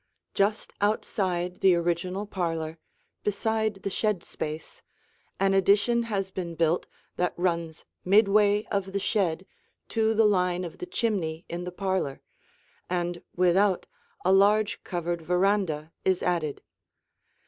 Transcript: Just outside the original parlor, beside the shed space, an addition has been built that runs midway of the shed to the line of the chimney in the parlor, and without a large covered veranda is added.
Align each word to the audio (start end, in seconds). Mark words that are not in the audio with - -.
Just 0.33 0.73
outside 0.81 1.59
the 1.59 1.75
original 1.75 2.25
parlor, 2.25 2.79
beside 3.23 3.75
the 3.83 3.91
shed 3.91 4.23
space, 4.23 4.81
an 5.39 5.53
addition 5.53 6.01
has 6.09 6.31
been 6.31 6.55
built 6.55 6.87
that 7.17 7.35
runs 7.37 7.85
midway 8.03 8.63
of 8.71 8.93
the 8.93 8.99
shed 8.99 9.45
to 9.89 10.15
the 10.15 10.25
line 10.25 10.63
of 10.63 10.79
the 10.79 10.87
chimney 10.87 11.45
in 11.47 11.65
the 11.65 11.71
parlor, 11.71 12.19
and 12.89 13.21
without 13.35 13.85
a 14.25 14.31
large 14.33 14.83
covered 14.83 15.21
veranda 15.21 15.91
is 16.03 16.23
added. 16.23 16.63